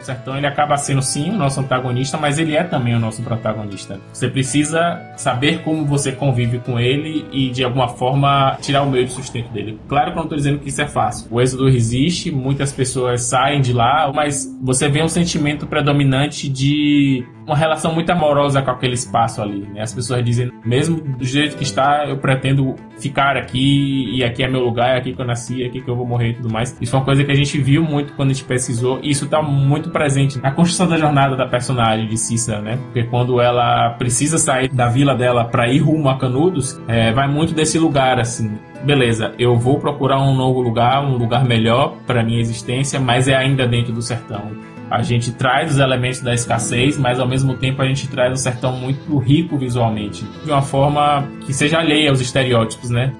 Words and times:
O 0.00 0.04
sertão 0.04 0.36
ele 0.36 0.46
acaba 0.46 0.76
sendo 0.76 1.02
sim 1.02 1.30
o 1.30 1.36
nosso 1.36 1.60
antagonista, 1.60 2.16
mas 2.16 2.38
ele 2.38 2.56
é 2.56 2.64
também 2.64 2.94
o 2.94 2.98
nosso 2.98 3.22
protagonista. 3.22 4.00
Você 4.12 4.28
precisa 4.28 5.00
saber 5.16 5.62
como 5.62 5.84
você 5.84 6.12
convive 6.12 6.58
com 6.58 6.80
ele 6.80 7.26
e 7.32 7.50
de 7.50 7.62
alguma 7.62 7.88
forma 7.88 8.56
tirar 8.60 8.82
o 8.82 8.90
meio 8.90 9.04
de 9.04 9.12
sustento 9.12 9.50
dele. 9.52 9.78
Claro 9.88 10.06
que 10.06 10.12
eu 10.12 10.16
não 10.16 10.22
estou 10.24 10.36
dizendo 10.36 10.58
que 10.58 10.68
isso 10.68 10.80
é 10.80 10.88
fácil. 10.88 11.26
O 11.30 11.40
êxodo 11.40 11.68
existe, 11.68 12.30
muitas 12.30 12.72
pessoas 12.72 13.22
saem 13.22 13.60
de 13.60 13.72
lá, 13.72 14.10
mas 14.14 14.46
você 14.62 14.88
vê 14.88 15.02
um 15.02 15.08
sentimento 15.08 15.66
predominante 15.66 16.48
de 16.48 17.24
uma 17.50 17.56
relação 17.56 17.92
muito 17.92 18.10
amorosa 18.10 18.62
com 18.62 18.70
aquele 18.70 18.94
espaço 18.94 19.42
ali. 19.42 19.68
Né? 19.74 19.82
As 19.82 19.92
pessoas 19.92 20.24
dizem, 20.24 20.50
mesmo 20.64 21.00
do 21.00 21.24
jeito 21.24 21.56
que 21.56 21.64
está, 21.64 22.06
eu 22.08 22.16
pretendo 22.16 22.76
ficar 22.98 23.36
aqui 23.36 24.16
e 24.16 24.22
aqui 24.22 24.42
é 24.42 24.48
meu 24.48 24.60
lugar, 24.60 24.94
é 24.94 24.98
aqui 24.98 25.12
que 25.12 25.20
eu 25.20 25.26
nasci, 25.26 25.62
é 25.62 25.66
aqui 25.66 25.80
que 25.80 25.90
eu 25.90 25.96
vou 25.96 26.06
morrer 26.06 26.30
e 26.30 26.34
tudo 26.34 26.50
mais. 26.50 26.76
Isso 26.80 26.94
é 26.94 26.98
uma 26.98 27.04
coisa 27.04 27.24
que 27.24 27.32
a 27.32 27.34
gente 27.34 27.58
viu 27.60 27.82
muito 27.82 28.12
quando 28.12 28.30
a 28.30 28.32
gente 28.32 28.44
pesquisou 28.44 29.00
e 29.02 29.10
isso 29.10 29.24
está 29.24 29.42
muito 29.42 29.90
presente 29.90 30.38
na 30.38 30.52
construção 30.52 30.88
da 30.88 30.96
jornada 30.96 31.36
da 31.36 31.46
personagem 31.46 32.06
de 32.06 32.16
Cícera, 32.16 32.60
né? 32.60 32.78
Porque 32.84 33.02
quando 33.04 33.40
ela 33.40 33.90
precisa 33.90 34.38
sair 34.38 34.68
da 34.68 34.88
vila 34.88 35.14
dela 35.14 35.44
para 35.44 35.68
ir 35.68 35.78
rumo 35.78 36.08
a 36.08 36.16
Canudos, 36.16 36.80
é, 36.86 37.12
vai 37.12 37.26
muito 37.26 37.52
desse 37.52 37.78
lugar 37.78 38.20
assim 38.20 38.58
beleza, 38.84 39.34
eu 39.38 39.56
vou 39.56 39.78
procurar 39.78 40.20
um 40.20 40.34
novo 40.34 40.60
lugar, 40.60 41.04
um 41.04 41.16
lugar 41.16 41.44
melhor 41.44 41.96
para 42.06 42.22
minha 42.22 42.40
existência, 42.40 42.98
mas 42.98 43.28
é 43.28 43.34
ainda 43.34 43.66
dentro 43.66 43.92
do 43.92 44.02
sertão. 44.02 44.50
A 44.90 45.02
gente 45.02 45.30
traz 45.32 45.72
os 45.72 45.78
elementos 45.78 46.20
da 46.20 46.34
escassez, 46.34 46.98
mas 46.98 47.20
ao 47.20 47.28
mesmo 47.28 47.54
tempo 47.54 47.80
a 47.80 47.86
gente 47.86 48.08
traz 48.08 48.32
um 48.32 48.36
sertão 48.36 48.72
muito 48.72 49.18
rico 49.18 49.56
visualmente, 49.56 50.24
de 50.44 50.50
uma 50.50 50.62
forma 50.62 51.28
que 51.46 51.52
seja 51.52 51.78
alheia 51.78 52.10
aos 52.10 52.20
estereótipos, 52.20 52.90
né? 52.90 53.12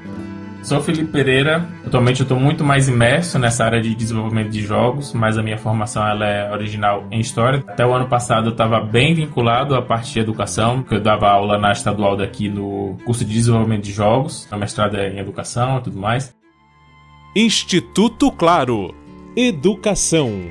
Sou 0.63 0.81
Felipe 0.81 1.11
Pereira. 1.11 1.67
Atualmente 1.87 2.21
eu 2.21 2.25
estou 2.25 2.39
muito 2.39 2.63
mais 2.63 2.89
imerso 2.89 3.39
nessa 3.39 3.65
área 3.65 3.81
de 3.81 3.95
desenvolvimento 3.95 4.51
de 4.51 4.63
jogos, 4.63 5.13
mas 5.15 5.39
a 5.39 5.43
minha 5.43 5.57
formação 5.57 6.07
ela 6.07 6.27
é 6.27 6.53
original 6.53 7.07
em 7.11 7.19
história. 7.19 7.65
Até 7.67 7.85
o 7.85 7.93
ano 7.93 8.07
passado 8.09 8.49
eu 8.49 8.53
estava 8.53 8.81
bem 8.81 9.15
vinculado 9.15 9.75
à 9.75 9.83
parte 9.83 10.13
de 10.13 10.21
educação, 10.21 10.83
porque 10.83 10.97
eu 10.97 11.01
dava 11.01 11.31
aula 11.31 11.59
na 11.59 11.73
estadual 11.73 12.17
daqui 12.17 12.49
no 12.49 12.97
curso 13.05 13.25
de 13.25 13.33
desenvolvimento 13.33 13.85
de 13.85 13.93
jogos, 13.93 14.47
a 14.51 14.57
mestrado 14.57 14.97
é 14.97 15.09
em 15.09 15.19
educação 15.19 15.79
e 15.79 15.83
tudo 15.83 15.99
mais. 15.99 16.35
Instituto 17.35 18.31
Claro. 18.31 18.95
Educação. 19.37 20.51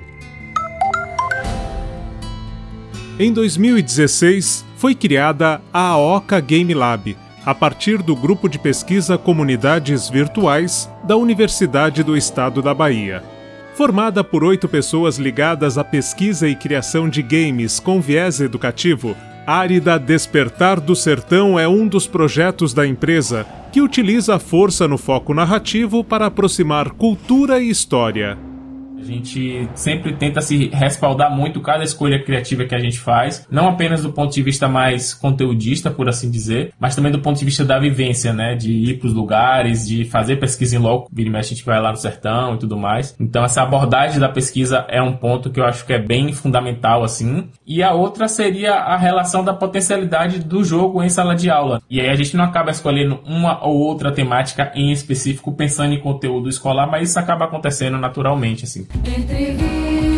Em 3.19 3.33
2016, 3.33 4.65
foi 4.77 4.95
criada 4.95 5.61
a 5.73 5.89
Aoka 5.89 6.39
Game 6.39 6.73
Lab, 6.73 7.17
a 7.45 7.55
partir 7.55 8.01
do 8.01 8.15
grupo 8.15 8.47
de 8.47 8.59
pesquisa 8.59 9.17
Comunidades 9.17 10.09
Virtuais 10.09 10.89
da 11.03 11.15
Universidade 11.15 12.03
do 12.03 12.15
Estado 12.15 12.61
da 12.61 12.73
Bahia. 12.73 13.23
Formada 13.75 14.23
por 14.23 14.43
oito 14.43 14.67
pessoas 14.67 15.17
ligadas 15.17 15.77
à 15.77 15.83
pesquisa 15.83 16.47
e 16.47 16.55
criação 16.55 17.07
de 17.07 17.21
games 17.21 17.79
com 17.79 18.01
viés 18.01 18.41
educativo, 18.41 19.15
Árida 19.47 19.97
Despertar 19.97 20.79
do 20.79 20.95
Sertão 20.95 21.57
é 21.57 21.67
um 21.67 21.87
dos 21.87 22.05
projetos 22.05 22.73
da 22.73 22.85
empresa 22.85 23.45
que 23.71 23.81
utiliza 23.81 24.35
a 24.35 24.39
força 24.39 24.87
no 24.87 24.97
foco 24.97 25.33
narrativo 25.33 26.03
para 26.03 26.25
aproximar 26.25 26.91
cultura 26.91 27.59
e 27.59 27.69
história. 27.69 28.48
A 28.99 29.03
gente 29.03 29.67
sempre 29.75 30.13
tenta 30.13 30.41
se 30.41 30.67
respaldar 30.67 31.33
muito 31.33 31.61
cada 31.61 31.83
escolha 31.83 32.21
criativa 32.21 32.65
que 32.65 32.75
a 32.75 32.79
gente 32.79 32.99
faz, 32.99 33.47
não 33.49 33.69
apenas 33.69 34.03
do 34.03 34.11
ponto 34.11 34.33
de 34.33 34.43
vista 34.43 34.67
mais 34.67 35.13
conteudista, 35.13 35.89
por 35.89 36.09
assim 36.09 36.29
dizer, 36.29 36.73
mas 36.79 36.95
também 36.95 37.11
do 37.11 37.19
ponto 37.19 37.39
de 37.39 37.45
vista 37.45 37.63
da 37.63 37.79
vivência, 37.79 38.33
né? 38.33 38.55
De 38.55 38.71
ir 38.71 38.99
para 38.99 39.07
os 39.07 39.13
lugares, 39.13 39.87
de 39.87 40.03
fazer 40.03 40.35
pesquisa 40.35 40.75
em 40.75 40.79
loco, 40.79 41.09
vira 41.11 41.29
a 41.39 41.41
gente 41.41 41.63
vai 41.63 41.79
lá 41.79 41.91
no 41.91 41.97
sertão 41.97 42.55
e 42.55 42.57
tudo 42.57 42.75
mais. 42.75 43.15
Então 43.19 43.43
essa 43.43 43.61
abordagem 43.61 44.19
da 44.19 44.27
pesquisa 44.27 44.85
é 44.89 45.01
um 45.01 45.15
ponto 45.15 45.49
que 45.49 45.59
eu 45.59 45.65
acho 45.65 45.85
que 45.85 45.93
é 45.93 45.99
bem 45.99 46.33
fundamental, 46.33 47.03
assim. 47.03 47.47
E 47.65 47.81
a 47.81 47.93
outra 47.93 48.27
seria 48.27 48.73
a 48.73 48.97
relação 48.97 49.43
da 49.43 49.53
potencialidade 49.53 50.39
do 50.39 50.63
jogo 50.63 51.01
em 51.03 51.09
sala 51.09 51.35
de 51.35 51.49
aula. 51.49 51.81
E 51.89 52.01
aí 52.01 52.09
a 52.09 52.15
gente 52.15 52.35
não 52.35 52.43
acaba 52.43 52.71
escolhendo 52.71 53.19
uma 53.25 53.63
ou 53.65 53.77
outra 53.77 54.11
temática 54.11 54.71
em 54.75 54.91
específico 54.91 55.53
pensando 55.53 55.93
em 55.93 55.99
conteúdo 55.99 56.49
escolar, 56.49 56.87
mas 56.87 57.09
isso 57.09 57.19
acaba 57.19 57.45
acontecendo 57.45 57.97
naturalmente, 57.97 58.65
assim. 58.65 58.88
Інтриги 58.95 60.08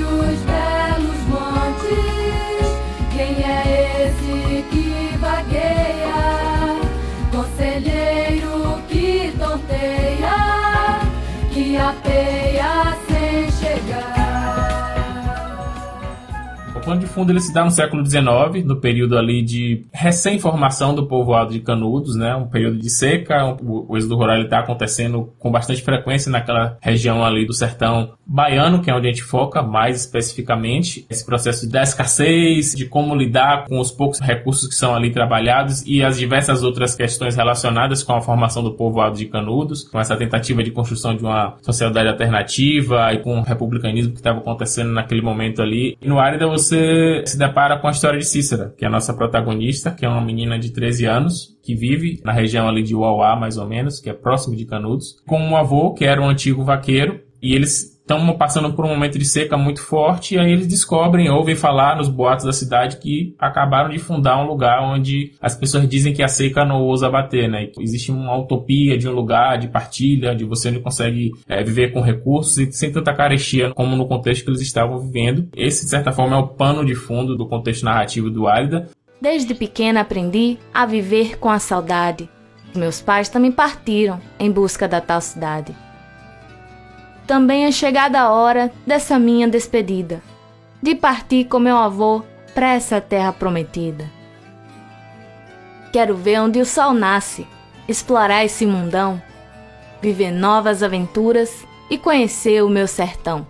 plano 16.91 16.99
de 16.99 17.07
fundo 17.07 17.31
ele 17.31 17.39
se 17.39 17.53
dá 17.53 17.63
no 17.63 17.71
século 17.71 18.05
XIX, 18.05 18.65
no 18.65 18.75
período 18.75 19.17
ali 19.17 19.41
de 19.41 19.85
recém-formação 19.93 20.93
do 20.93 21.07
povoado 21.07 21.53
de 21.53 21.59
Canudos, 21.59 22.15
né? 22.15 22.35
Um 22.35 22.47
período 22.47 22.77
de 22.77 22.89
seca, 22.89 23.57
o, 23.61 23.97
êxodo 23.97 24.15
rural 24.15 24.41
está 24.41 24.59
acontecendo 24.59 25.33
com 25.39 25.51
bastante 25.51 25.81
frequência 25.81 26.31
naquela 26.31 26.77
região 26.81 27.23
ali 27.23 27.45
do 27.45 27.53
sertão 27.53 28.13
baiano, 28.25 28.81
que 28.81 28.89
é 28.89 28.93
onde 28.95 29.07
a 29.07 29.11
gente 29.11 29.23
foca 29.23 29.61
mais 29.61 30.01
especificamente. 30.01 31.05
Esse 31.09 31.25
processo 31.25 31.69
da 31.69 31.83
escassez, 31.83 32.73
de 32.73 32.85
como 32.85 33.15
lidar 33.15 33.65
com 33.65 33.79
os 33.79 33.91
poucos 33.91 34.19
recursos 34.19 34.67
que 34.67 34.75
são 34.75 34.95
ali 34.95 35.11
trabalhados 35.11 35.83
e 35.85 36.03
as 36.03 36.17
diversas 36.17 36.63
outras 36.63 36.95
questões 36.95 37.35
relacionadas 37.35 38.03
com 38.03 38.13
a 38.13 38.21
formação 38.21 38.63
do 38.63 38.73
povoado 38.73 39.17
de 39.17 39.25
Canudos, 39.25 39.83
com 39.83 39.99
essa 39.99 40.15
tentativa 40.15 40.63
de 40.63 40.71
construção 40.71 41.15
de 41.15 41.23
uma 41.23 41.55
sociedade 41.61 42.09
alternativa 42.09 43.13
e 43.13 43.19
com 43.19 43.39
o 43.39 43.43
republicanismo 43.43 44.13
que 44.13 44.19
estava 44.19 44.39
acontecendo 44.39 44.91
naquele 44.91 45.21
momento 45.21 45.61
ali. 45.61 45.97
E 46.01 46.07
no 46.07 46.19
Árida 46.19 46.47
você 46.47 46.80
se 47.25 47.37
depara 47.37 47.77
com 47.79 47.87
a 47.87 47.91
história 47.91 48.19
de 48.19 48.25
Cícera, 48.25 48.73
que 48.77 48.85
é 48.85 48.87
a 48.87 48.91
nossa 48.91 49.13
protagonista, 49.13 49.91
que 49.91 50.05
é 50.05 50.09
uma 50.09 50.21
menina 50.21 50.57
de 50.57 50.71
13 50.71 51.05
anos, 51.05 51.57
que 51.61 51.75
vive 51.75 52.21
na 52.23 52.31
região 52.31 52.67
ali 52.67 52.83
de 52.83 52.95
Uauá, 52.95 53.35
mais 53.35 53.57
ou 53.57 53.67
menos, 53.67 53.99
que 53.99 54.09
é 54.09 54.13
próximo 54.13 54.55
de 54.55 54.65
Canudos, 54.65 55.17
com 55.25 55.39
um 55.39 55.55
avô 55.55 55.93
que 55.93 56.05
era 56.05 56.21
um 56.21 56.29
antigo 56.29 56.63
vaqueiro, 56.63 57.21
e 57.41 57.53
eles 57.53 57.90
estão 58.17 58.37
passando 58.37 58.73
por 58.73 58.85
um 58.85 58.89
momento 58.89 59.17
de 59.17 59.25
seca 59.25 59.57
muito 59.57 59.81
forte, 59.81 60.35
e 60.35 60.39
aí 60.39 60.51
eles 60.51 60.67
descobrem, 60.67 61.29
ouvem 61.29 61.55
falar 61.55 61.97
nos 61.97 62.09
boatos 62.09 62.45
da 62.45 62.53
cidade 62.53 62.97
que 62.97 63.35
acabaram 63.39 63.89
de 63.89 63.99
fundar 63.99 64.41
um 64.43 64.47
lugar 64.47 64.81
onde 64.83 65.33
as 65.41 65.55
pessoas 65.55 65.87
dizem 65.87 66.13
que 66.13 66.23
a 66.23 66.27
seca 66.27 66.65
não 66.65 66.81
ousa 66.81 67.09
bater, 67.09 67.49
né? 67.49 67.69
existe 67.79 68.11
uma 68.11 68.37
utopia 68.37 68.97
de 68.97 69.07
um 69.07 69.13
lugar 69.13 69.57
de 69.57 69.67
partilha, 69.67 70.35
de 70.35 70.45
você 70.45 70.71
não 70.71 70.81
consegue 70.81 71.31
é, 71.47 71.63
viver 71.63 71.91
com 71.91 72.01
recursos 72.01 72.57
e 72.57 72.71
sem 72.71 72.91
tanta 72.91 73.13
carestia 73.13 73.71
como 73.73 73.95
no 73.95 74.07
contexto 74.07 74.43
que 74.43 74.49
eles 74.49 74.61
estavam 74.61 74.99
vivendo. 74.99 75.47
Esse, 75.55 75.85
de 75.85 75.89
certa 75.89 76.11
forma, 76.11 76.35
é 76.35 76.39
o 76.39 76.47
pano 76.47 76.85
de 76.85 76.95
fundo 76.95 77.35
do 77.35 77.47
contexto 77.47 77.83
narrativo 77.83 78.29
do 78.29 78.47
Álida. 78.47 78.89
Desde 79.21 79.53
pequena 79.53 80.01
aprendi 80.01 80.57
a 80.73 80.85
viver 80.85 81.37
com 81.37 81.49
a 81.49 81.59
saudade. 81.59 82.27
Meus 82.75 83.01
pais 83.01 83.29
também 83.29 83.51
partiram 83.51 84.19
em 84.39 84.49
busca 84.49 84.87
da 84.87 85.01
tal 85.01 85.21
cidade 85.21 85.75
também 87.27 87.65
é 87.65 87.71
chegada 87.71 88.19
a 88.19 88.31
hora 88.31 88.71
dessa 88.85 89.17
minha 89.17 89.47
despedida, 89.47 90.21
de 90.81 90.95
partir 90.95 91.45
com 91.45 91.59
meu 91.59 91.77
avô 91.77 92.23
para 92.53 92.73
essa 92.73 92.99
terra 92.99 93.31
prometida. 93.31 94.09
Quero 95.91 96.15
ver 96.15 96.39
onde 96.39 96.59
o 96.59 96.65
sol 96.65 96.93
nasce, 96.93 97.47
explorar 97.87 98.45
esse 98.45 98.65
mundão, 98.65 99.21
viver 100.01 100.31
novas 100.31 100.81
aventuras 100.81 101.65
e 101.89 101.97
conhecer 101.97 102.63
o 102.63 102.69
meu 102.69 102.87
sertão. 102.87 103.45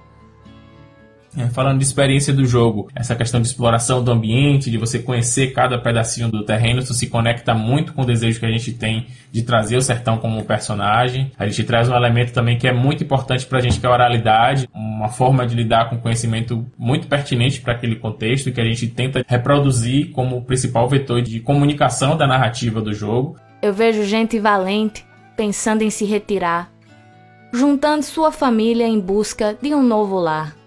É, 1.38 1.47
falando 1.47 1.78
de 1.78 1.86
experiência 1.86 2.34
do 2.34 2.46
jogo, 2.46 2.90
essa 2.94 3.16
questão 3.16 3.40
de 3.40 3.47
exploração 3.47 4.03
do 4.03 4.12
ambiente, 4.12 4.69
de 4.69 4.78
você 4.78 5.00
conhecer 5.00 5.53
cada 5.53 5.78
pedacinho 5.78 6.30
do 6.30 6.44
terreno, 6.44 6.80
isso 6.80 6.94
se 6.94 7.08
conecta 7.08 7.53
muito 7.53 7.94
com 7.94 8.02
o 8.02 8.06
desejo 8.06 8.40
que 8.40 8.46
a 8.46 8.52
gente 8.52 8.74
tem 8.74 9.08
de 9.31 9.44
trazer 9.44 9.78
o 9.78 9.81
sertão 9.81 10.18
como 10.18 10.44
personagem. 10.44 11.31
A 11.40 11.47
gente 11.47 11.64
traz 11.64 11.88
um 11.88 11.96
elemento 11.96 12.34
também 12.34 12.58
que 12.58 12.68
é 12.68 12.74
muito 12.74 13.03
importante 13.03 13.46
para 13.46 13.59
a 13.59 13.62
gente, 13.62 13.80
que 13.80 13.86
é 13.86 13.90
a 13.90 13.94
oralidade, 13.94 14.68
uma 14.74 15.08
forma 15.08 15.46
de 15.47 15.56
lidar 15.56 15.90
com 15.90 15.97
conhecimento 15.97 16.66
muito 16.78 17.08
pertinente 17.08 17.61
para 17.61 17.73
aquele 17.73 17.96
contexto 17.96 18.52
que 18.52 18.59
a 18.59 18.66
gente 18.66 18.88
tenta 18.88 19.23
reproduzir 19.26 20.11
como 20.11 20.44
principal 20.44 20.88
vetor 20.90 21.22
de 21.22 21.40
comunicação 21.40 22.17
da 22.17 22.28
narrativa 22.28 22.82
do 22.82 22.94
jogo. 22.94 23.38
Eu 23.61 23.73
vejo 23.73 24.03
gente 24.03 24.38
valente 24.38 25.05
pensando 25.38 25.82
em 25.82 25.90
se 25.90 26.03
retirar, 26.03 26.70
juntando 27.53 28.03
sua 28.03 28.32
família 28.32 28.85
em 28.85 29.00
busca 29.00 29.58
de 29.61 29.73
um 29.73 29.82
novo 29.82 30.20
lar 30.20 30.60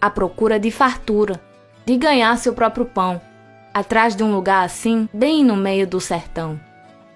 à 0.00 0.10
procura 0.10 0.58
de 0.58 0.70
fartura, 0.70 1.40
de 1.84 1.96
ganhar 1.96 2.36
seu 2.36 2.52
próprio 2.52 2.84
pão, 2.84 3.20
atrás 3.72 4.14
de 4.14 4.22
um 4.22 4.34
lugar 4.34 4.64
assim, 4.64 5.08
bem 5.12 5.44
no 5.44 5.56
meio 5.56 5.86
do 5.86 6.00
sertão. 6.00 6.58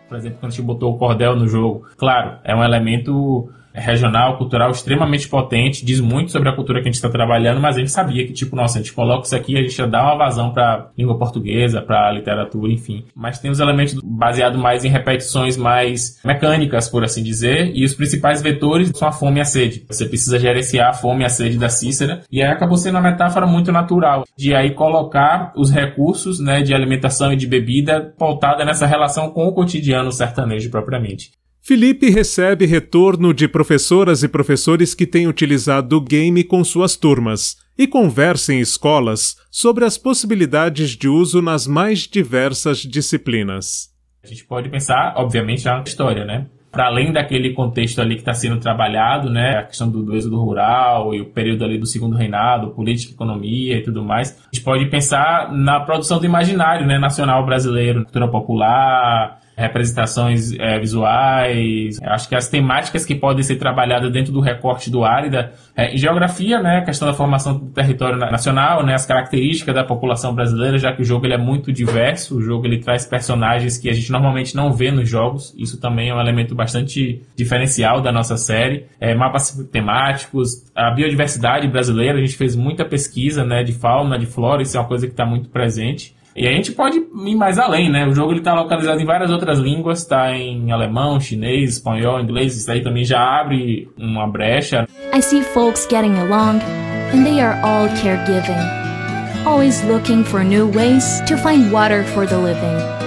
Por 0.08 0.18
exemplo, 0.18 0.38
quando 0.40 0.52
a 0.52 0.54
gente 0.54 0.66
botou 0.66 0.94
o 0.94 0.98
cordel 0.98 1.34
no 1.36 1.48
jogo, 1.48 1.86
claro, 1.96 2.38
é 2.44 2.54
um 2.54 2.62
elemento 2.62 3.50
regional, 3.74 4.36
cultural 4.36 4.70
extremamente 4.70 5.28
potente, 5.28 5.84
diz 5.84 6.00
muito 6.00 6.30
sobre 6.30 6.48
a 6.48 6.54
cultura 6.54 6.80
que 6.80 6.88
a 6.88 6.90
gente 6.90 6.96
está 6.96 7.08
trabalhando, 7.08 7.60
mas 7.60 7.76
a 7.76 7.78
gente 7.80 7.90
sabia 7.90 8.26
que, 8.26 8.32
tipo, 8.32 8.54
nossa, 8.56 8.78
a 8.78 8.82
gente 8.82 8.92
coloca 8.92 9.26
isso 9.26 9.36
aqui, 9.36 9.56
a 9.56 9.62
gente 9.62 9.76
já 9.76 9.86
dá 9.86 10.02
uma 10.02 10.16
vazão 10.16 10.52
para 10.52 10.90
língua 10.96 11.18
portuguesa, 11.18 11.80
para 11.80 12.12
literatura, 12.12 12.72
enfim. 12.72 13.04
Mas 13.14 13.38
tem 13.38 13.50
os 13.50 13.60
elementos 13.60 13.98
baseados 14.02 14.60
mais 14.60 14.84
em 14.84 14.88
repetições 14.88 15.56
mais 15.56 16.20
mecânicas, 16.24 16.88
por 16.88 17.04
assim 17.04 17.22
dizer, 17.22 17.72
e 17.74 17.84
os 17.84 17.94
principais 17.94 18.42
vetores 18.42 18.90
são 18.94 19.08
a 19.08 19.12
fome 19.12 19.38
e 19.38 19.40
a 19.40 19.44
sede. 19.44 19.84
Você 19.88 20.06
precisa 20.06 20.38
gerenciar 20.38 20.90
a 20.90 20.92
fome 20.92 21.22
e 21.22 21.26
a 21.26 21.28
sede 21.28 21.58
da 21.58 21.68
Cícera, 21.68 22.22
e 22.30 22.42
aí 22.42 22.50
acabou 22.50 22.76
sendo 22.76 22.96
uma 22.96 23.10
metáfora 23.10 23.46
muito 23.46 23.72
natural 23.72 24.24
de 24.36 24.54
aí 24.54 24.72
colocar 24.74 25.52
os 25.56 25.70
recursos, 25.70 26.38
né, 26.40 26.62
de 26.62 26.74
alimentação 26.74 27.32
e 27.32 27.36
de 27.36 27.46
bebida 27.46 28.12
pautada 28.18 28.64
nessa 28.64 28.86
relação 28.86 29.30
com 29.30 29.46
o 29.46 29.52
cotidiano 29.52 30.12
sertanejo 30.12 30.70
propriamente. 30.70 31.30
Felipe 31.64 32.10
recebe 32.10 32.66
retorno 32.66 33.32
de 33.32 33.46
professoras 33.46 34.24
e 34.24 34.28
professores 34.28 34.96
que 34.96 35.06
têm 35.06 35.28
utilizado 35.28 35.96
o 35.96 36.00
game 36.00 36.42
com 36.42 36.64
suas 36.64 36.96
turmas 36.96 37.56
e 37.78 37.86
conversa 37.86 38.52
em 38.52 38.58
escolas 38.58 39.36
sobre 39.48 39.84
as 39.84 39.96
possibilidades 39.96 40.90
de 40.90 41.06
uso 41.06 41.40
nas 41.40 41.64
mais 41.64 42.00
diversas 42.00 42.78
disciplinas. 42.78 43.90
A 44.24 44.26
gente 44.26 44.44
pode 44.44 44.68
pensar, 44.70 45.14
obviamente, 45.16 45.64
na 45.64 45.80
história, 45.86 46.24
né? 46.24 46.46
Para 46.68 46.86
além 46.86 47.12
daquele 47.12 47.52
contexto 47.52 48.00
ali 48.00 48.16
que 48.16 48.22
está 48.22 48.34
sendo 48.34 48.58
trabalhado, 48.58 49.30
né, 49.30 49.58
a 49.58 49.62
questão 49.62 49.88
do, 49.88 50.02
do 50.02 50.16
êxodo 50.16 50.40
rural 50.40 51.14
e 51.14 51.20
o 51.20 51.26
período 51.26 51.64
ali 51.64 51.78
do 51.78 51.86
segundo 51.86 52.16
reinado, 52.16 52.70
política, 52.70 53.12
economia 53.12 53.76
e 53.76 53.82
tudo 53.82 54.02
mais, 54.02 54.32
a 54.32 54.56
gente 54.56 54.64
pode 54.64 54.86
pensar 54.86 55.52
na 55.52 55.78
produção 55.78 56.18
do 56.18 56.26
imaginário, 56.26 56.86
né, 56.86 56.98
nacional 56.98 57.46
brasileiro, 57.46 58.02
cultura 58.02 58.26
popular, 58.26 59.41
representações 59.56 60.52
é, 60.58 60.78
visuais. 60.78 61.98
Acho 62.02 62.28
que 62.28 62.34
as 62.34 62.48
temáticas 62.48 63.04
que 63.04 63.14
podem 63.14 63.42
ser 63.42 63.56
trabalhadas 63.56 64.10
dentro 64.12 64.32
do 64.32 64.40
recorte 64.40 64.90
do 64.90 65.04
Árida, 65.04 65.52
é, 65.76 65.96
geografia, 65.96 66.60
né, 66.60 66.78
a 66.78 66.84
questão 66.84 67.08
da 67.08 67.14
formação 67.14 67.58
do 67.58 67.66
território 67.66 68.18
nacional, 68.18 68.84
né, 68.84 68.94
as 68.94 69.06
características 69.06 69.74
da 69.74 69.84
população 69.84 70.34
brasileira, 70.34 70.78
já 70.78 70.92
que 70.92 71.02
o 71.02 71.04
jogo 71.04 71.26
ele 71.26 71.34
é 71.34 71.38
muito 71.38 71.72
diverso, 71.72 72.36
o 72.36 72.42
jogo 72.42 72.66
ele 72.66 72.78
traz 72.78 73.06
personagens 73.06 73.78
que 73.78 73.88
a 73.88 73.92
gente 73.92 74.10
normalmente 74.10 74.54
não 74.54 74.72
vê 74.72 74.90
nos 74.90 75.08
jogos, 75.08 75.54
isso 75.58 75.80
também 75.80 76.10
é 76.10 76.14
um 76.14 76.20
elemento 76.20 76.54
bastante 76.54 77.22
diferencial 77.36 78.00
da 78.00 78.12
nossa 78.12 78.36
série. 78.36 78.86
É, 79.00 79.14
mapas 79.14 79.52
temáticos, 79.70 80.70
a 80.74 80.90
biodiversidade 80.90 81.68
brasileira, 81.68 82.18
a 82.18 82.20
gente 82.20 82.36
fez 82.36 82.56
muita 82.56 82.84
pesquisa, 82.84 83.44
né, 83.44 83.62
de 83.62 83.72
fauna, 83.72 84.18
de 84.18 84.26
flora, 84.26 84.62
isso 84.62 84.76
é 84.76 84.80
uma 84.80 84.88
coisa 84.88 85.06
que 85.06 85.12
está 85.12 85.24
muito 85.26 85.48
presente. 85.48 86.14
E 86.34 86.48
a 86.48 86.52
gente 86.52 86.72
pode 86.72 86.98
ir 86.98 87.34
mais 87.36 87.58
além, 87.58 87.90
né? 87.90 88.06
O 88.06 88.14
jogo 88.14 88.32
está 88.32 88.54
localizado 88.54 89.00
em 89.00 89.04
várias 89.04 89.30
outras 89.30 89.58
línguas, 89.58 90.00
está 90.00 90.32
em 90.32 90.72
alemão, 90.72 91.20
chinês, 91.20 91.74
espanhol, 91.74 92.20
inglês, 92.20 92.56
isso 92.56 92.70
aí 92.70 92.82
também 92.82 93.04
já 93.04 93.20
abre 93.20 93.90
uma 93.98 94.26
brecha. 94.26 94.86
I 95.14 95.20
see 95.20 95.42
folks 95.42 95.86
getting 95.90 96.16
along 96.18 96.60
and 97.12 97.24
they 97.24 97.40
are 97.40 97.60
all 97.62 97.86
caregiving, 98.02 98.56
always 99.44 99.84
looking 99.84 100.24
for 100.24 100.42
new 100.42 100.70
ways 100.72 101.20
to 101.26 101.36
find 101.36 101.70
water 101.70 102.02
for 102.04 102.26
the 102.26 102.36
living. 102.36 103.02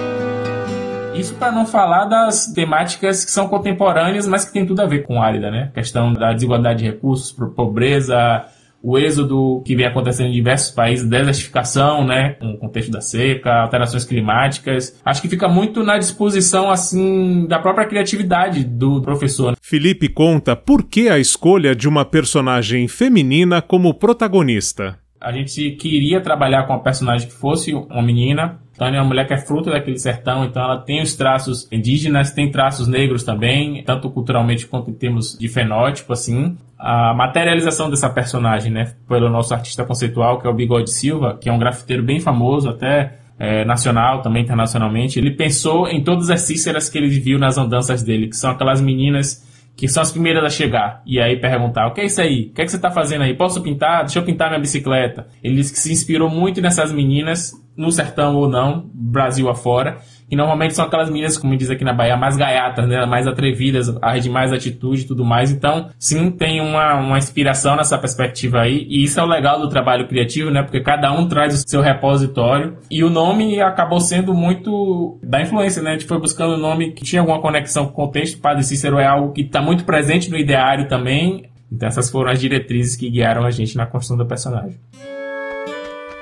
Isso 1.18 1.34
para 1.34 1.50
não 1.50 1.66
falar 1.66 2.04
das 2.04 2.46
temáticas 2.52 3.24
que 3.24 3.30
são 3.30 3.48
contemporâneas, 3.48 4.28
mas 4.28 4.44
que 4.44 4.52
tem 4.52 4.66
tudo 4.66 4.82
a 4.82 4.86
ver 4.86 5.02
com 5.04 5.20
Álida, 5.20 5.50
né? 5.50 5.70
A 5.72 5.74
questão 5.74 6.12
da 6.12 6.32
desigualdade 6.32 6.80
de 6.80 6.84
recursos, 6.84 7.32
pobreza, 7.32 8.44
o 8.82 8.98
êxodo 8.98 9.62
que 9.64 9.74
vem 9.74 9.86
acontecendo 9.86 10.28
em 10.28 10.32
diversos 10.32 10.70
países, 10.70 11.08
desertificação, 11.08 12.06
né, 12.06 12.36
no 12.40 12.58
contexto 12.58 12.90
da 12.90 13.00
seca, 13.00 13.62
alterações 13.62 14.04
climáticas. 14.04 15.00
Acho 15.04 15.22
que 15.22 15.28
fica 15.28 15.48
muito 15.48 15.82
na 15.82 15.98
disposição, 15.98 16.70
assim, 16.70 17.46
da 17.46 17.58
própria 17.58 17.86
criatividade 17.86 18.64
do 18.64 19.02
professor. 19.02 19.56
Felipe 19.60 20.08
conta 20.08 20.54
por 20.54 20.84
que 20.84 21.08
a 21.08 21.18
escolha 21.18 21.74
de 21.74 21.88
uma 21.88 22.04
personagem 22.04 22.86
feminina 22.86 23.60
como 23.60 23.94
protagonista. 23.94 24.98
A 25.20 25.32
gente 25.32 25.72
queria 25.72 26.20
trabalhar 26.20 26.66
com 26.66 26.74
uma 26.74 26.82
personagem 26.82 27.26
que 27.26 27.34
fosse 27.34 27.74
uma 27.74 28.02
menina, 28.02 28.60
Tânia 28.76 28.98
é 28.98 29.00
uma 29.00 29.08
mulher 29.08 29.26
que 29.26 29.34
é 29.34 29.38
fruto 29.38 29.70
daquele 29.70 29.98
sertão, 29.98 30.44
então 30.44 30.62
ela 30.62 30.78
tem 30.78 31.00
os 31.00 31.14
traços 31.14 31.66
indígenas, 31.72 32.30
tem 32.30 32.50
traços 32.50 32.86
negros 32.86 33.24
também, 33.24 33.82
tanto 33.84 34.10
culturalmente 34.10 34.66
quanto 34.66 34.90
em 34.90 34.94
termos 34.94 35.36
de 35.38 35.48
fenótipo, 35.48 36.12
assim. 36.12 36.56
A 36.78 37.14
materialização 37.14 37.88
dessa 37.88 38.10
personagem, 38.10 38.70
né, 38.70 38.92
pelo 39.08 39.30
nosso 39.30 39.54
artista 39.54 39.84
conceitual, 39.84 40.38
que 40.38 40.46
é 40.46 40.50
o 40.50 40.54
Bigode 40.54 40.90
Silva, 40.90 41.38
que 41.40 41.48
é 41.48 41.52
um 41.52 41.58
grafiteiro 41.58 42.02
bem 42.02 42.20
famoso, 42.20 42.68
até 42.68 43.18
é, 43.38 43.64
nacional, 43.64 44.20
também 44.20 44.42
internacionalmente. 44.42 45.18
Ele 45.18 45.30
pensou 45.30 45.88
em 45.88 46.02
todas 46.02 46.30
as 46.30 46.42
cíceras 46.42 46.88
que 46.88 46.98
ele 46.98 47.08
viu 47.08 47.38
nas 47.38 47.56
andanças 47.56 48.02
dele, 48.02 48.28
que 48.28 48.36
são 48.36 48.50
aquelas 48.50 48.80
meninas 48.80 49.45
que 49.76 49.86
são 49.86 50.02
as 50.02 50.10
primeiras 50.10 50.42
a 50.42 50.48
chegar. 50.48 51.02
E 51.04 51.20
aí 51.20 51.36
perguntar: 51.36 51.86
o 51.86 51.92
que 51.92 52.00
é 52.00 52.06
isso 52.06 52.20
aí? 52.20 52.48
O 52.50 52.54
que 52.54 52.62
é 52.62 52.64
que 52.64 52.70
você 52.70 52.76
está 52.76 52.90
fazendo 52.90 53.22
aí? 53.22 53.34
Posso 53.34 53.62
pintar? 53.62 54.04
Deixa 54.04 54.18
eu 54.18 54.24
pintar 54.24 54.48
minha 54.48 54.60
bicicleta. 54.60 55.28
Ele 55.44 55.56
disse 55.56 55.72
que 55.72 55.78
se 55.78 55.92
inspirou 55.92 56.30
muito 56.30 56.60
nessas 56.60 56.90
meninas, 56.90 57.52
no 57.76 57.92
sertão 57.92 58.34
ou 58.36 58.48
não, 58.48 58.90
Brasil 58.92 59.48
afora 59.48 59.98
que 60.28 60.36
normalmente 60.36 60.74
são 60.74 60.84
aquelas 60.84 61.08
meninas, 61.08 61.38
como 61.38 61.56
diz 61.56 61.70
aqui 61.70 61.84
na 61.84 61.92
Bahia, 61.92 62.16
mais 62.16 62.36
gaiatas, 62.36 62.88
né? 62.88 63.04
mais 63.06 63.26
atrevidas, 63.26 63.86
de 64.20 64.30
mais 64.30 64.52
atitude 64.52 65.02
e 65.02 65.06
tudo 65.06 65.24
mais. 65.24 65.50
Então, 65.50 65.88
sim, 65.98 66.30
tem 66.30 66.60
uma, 66.60 66.94
uma 66.94 67.18
inspiração 67.18 67.76
nessa 67.76 67.96
perspectiva 67.96 68.60
aí, 68.60 68.86
e 68.88 69.04
isso 69.04 69.20
é 69.20 69.22
o 69.22 69.26
legal 69.26 69.60
do 69.60 69.68
trabalho 69.68 70.08
criativo, 70.08 70.50
né? 70.50 70.62
Porque 70.62 70.80
cada 70.80 71.12
um 71.12 71.28
traz 71.28 71.54
o 71.54 71.68
seu 71.68 71.80
repositório, 71.80 72.76
e 72.90 73.04
o 73.04 73.10
nome 73.10 73.60
acabou 73.60 74.00
sendo 74.00 74.34
muito 74.34 75.18
da 75.22 75.40
influência, 75.40 75.82
né? 75.82 75.90
A 75.90 75.92
gente 75.94 76.06
foi 76.06 76.18
buscando 76.18 76.54
um 76.54 76.58
nome 76.58 76.92
que 76.92 77.04
tinha 77.04 77.20
alguma 77.20 77.40
conexão 77.40 77.86
com 77.86 77.92
o 77.92 78.06
contexto. 78.06 78.40
Padre 78.40 78.64
Cícero 78.64 78.98
é 78.98 79.06
algo 79.06 79.32
que 79.32 79.42
está 79.42 79.62
muito 79.62 79.84
presente 79.84 80.30
no 80.30 80.36
ideário 80.36 80.88
também. 80.88 81.48
Então, 81.70 81.88
essas 81.88 82.10
foram 82.10 82.30
as 82.30 82.40
diretrizes 82.40 82.96
que 82.96 83.10
guiaram 83.10 83.44
a 83.44 83.50
gente 83.50 83.76
na 83.76 83.86
construção 83.86 84.16
do 84.16 84.26
personagem. 84.26 84.78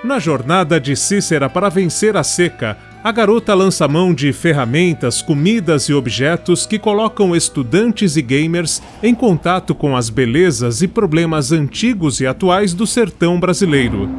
Na 0.05 0.19
jornada 0.19 0.79
de 0.79 0.95
Cícera 0.95 1.49
para 1.49 1.71
vencer 1.71 2.15
a 2.15 2.23
seca, 2.23 2.77
a 3.03 3.11
garota 3.11 3.55
lança 3.55 3.89
mão 3.89 4.13
de 4.13 4.35
ferramentas, 4.35 5.23
comidas 5.23 5.85
e 5.85 5.95
objetos 5.95 6.67
que 6.67 6.79
colocam 6.79 7.35
estudantes 7.35 8.15
e 8.15 8.21
gamers 8.21 8.83
em 9.03 9.15
contato 9.15 9.75
com 9.75 9.97
as 9.97 10.11
belezas 10.11 10.83
e 10.83 10.89
problemas 10.89 11.53
antigos 11.53 12.21
e 12.21 12.27
atuais 12.27 12.75
do 12.75 12.87
sertão 12.87 13.41
brasileiro. 13.41 14.11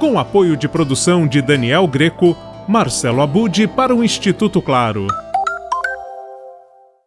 Com 0.00 0.18
apoio 0.18 0.56
de 0.56 0.66
produção 0.66 1.28
de 1.28 1.40
Daniel 1.40 1.86
Greco, 1.86 2.36
Marcelo 2.66 3.22
Abude 3.22 3.68
para 3.68 3.94
o 3.94 4.02
Instituto 4.02 4.60
Claro. 4.60 5.06